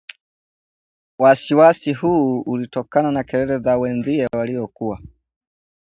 [1.19, 4.99] Wasiwasi huu ulitokana na kelele za wenziye waliokuwa